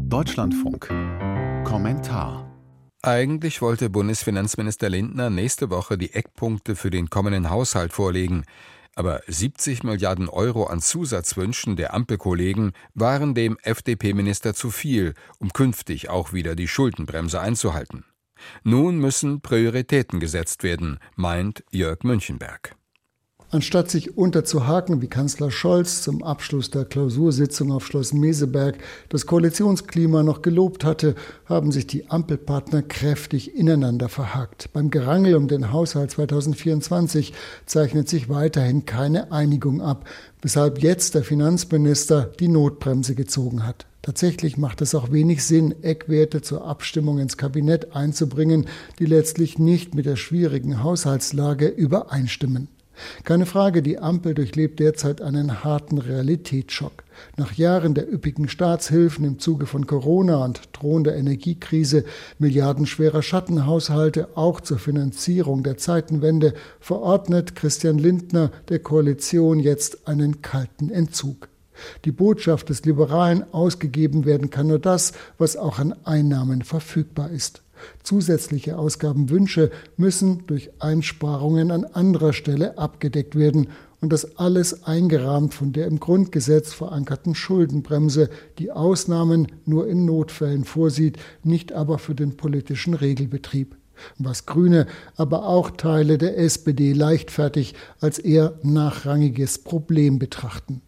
[0.00, 0.88] Deutschlandfunk.
[1.64, 2.50] Kommentar.
[3.02, 8.44] Eigentlich wollte Bundesfinanzminister Lindner nächste Woche die Eckpunkte für den kommenden Haushalt vorlegen.
[8.96, 16.10] Aber 70 Milliarden Euro an Zusatzwünschen der Ampelkollegen waren dem FDP-Minister zu viel, um künftig
[16.10, 18.04] auch wieder die Schuldenbremse einzuhalten.
[18.62, 22.76] Nun müssen Prioritäten gesetzt werden, meint Jörg Münchenberg.
[23.54, 28.78] Anstatt sich unterzuhaken, wie Kanzler Scholz zum Abschluss der Klausursitzung auf Schloss Meseberg
[29.10, 31.14] das Koalitionsklima noch gelobt hatte,
[31.46, 34.72] haben sich die Ampelpartner kräftig ineinander verhakt.
[34.72, 37.32] Beim Gerangel um den Haushalt 2024
[37.64, 40.04] zeichnet sich weiterhin keine Einigung ab,
[40.42, 43.86] weshalb jetzt der Finanzminister die Notbremse gezogen hat.
[44.02, 48.66] Tatsächlich macht es auch wenig Sinn, Eckwerte zur Abstimmung ins Kabinett einzubringen,
[48.98, 52.73] die letztlich nicht mit der schwierigen Haushaltslage übereinstimmen.
[53.24, 57.04] Keine Frage, die Ampel durchlebt derzeit einen harten Realitätsschock.
[57.36, 62.04] Nach Jahren der üppigen Staatshilfen im Zuge von Corona und drohender Energiekrise,
[62.38, 70.90] milliardenschwerer Schattenhaushalte auch zur Finanzierung der Zeitenwende, verordnet Christian Lindner der Koalition jetzt einen kalten
[70.90, 71.48] Entzug.
[72.04, 77.63] Die Botschaft des Liberalen ausgegeben werden kann nur das, was auch an Einnahmen verfügbar ist.
[78.02, 83.68] Zusätzliche Ausgabenwünsche müssen durch Einsparungen an anderer Stelle abgedeckt werden
[84.00, 90.64] und das alles eingerahmt von der im Grundgesetz verankerten Schuldenbremse, die Ausnahmen nur in Notfällen
[90.64, 93.76] vorsieht, nicht aber für den politischen Regelbetrieb
[94.18, 100.82] was Grüne, aber auch Teile der SPD leichtfertig als eher nachrangiges Problem betrachten.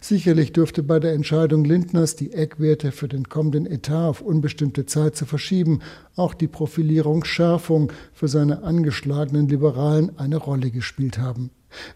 [0.00, 5.16] Sicherlich dürfte bei der Entscheidung Lindners, die Eckwerte für den kommenden Etat auf unbestimmte Zeit
[5.16, 5.80] zu verschieben,
[6.16, 11.50] auch die Profilierung Schärfung für seine angeschlagenen Liberalen eine Rolle gespielt haben.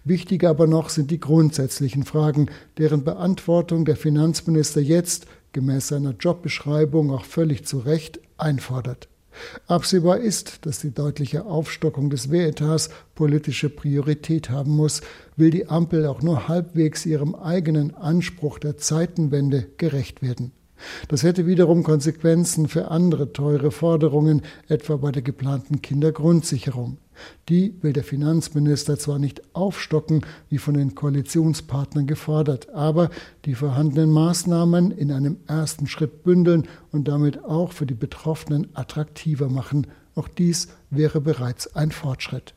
[0.05, 2.47] Wichtiger aber noch sind die grundsätzlichen Fragen,
[2.79, 9.09] deren Beantwortung der Finanzminister jetzt, gemäß seiner Jobbeschreibung auch völlig zu Recht, einfordert.
[9.67, 15.01] Absehbar ist, dass die deutliche Aufstockung des Wehretats politische Priorität haben muss,
[15.37, 20.53] will die Ampel auch nur halbwegs ihrem eigenen Anspruch der Zeitenwende gerecht werden.
[21.09, 26.99] Das hätte wiederum Konsequenzen für andere teure Forderungen, etwa bei der geplanten Kindergrundsicherung.
[27.49, 33.11] Die will der Finanzminister zwar nicht aufstocken, wie von den Koalitionspartnern gefordert, aber
[33.45, 39.49] die vorhandenen Maßnahmen in einem ersten Schritt bündeln und damit auch für die Betroffenen attraktiver
[39.49, 39.87] machen.
[40.15, 42.55] Auch dies wäre bereits ein Fortschritt.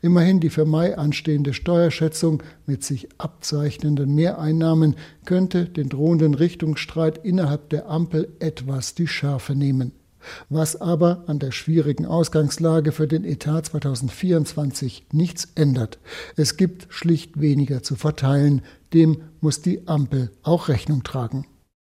[0.00, 4.96] Immerhin die für Mai anstehende Steuerschätzung mit sich abzeichnenden Mehreinnahmen
[5.26, 9.92] könnte den drohenden Richtungsstreit innerhalb der Ampel etwas die Schärfe nehmen
[10.48, 15.98] was aber an der schwierigen Ausgangslage für den Etat 2024 nichts ändert.
[16.36, 21.46] Es gibt schlicht weniger zu verteilen, dem muss die Ampel auch Rechnung tragen.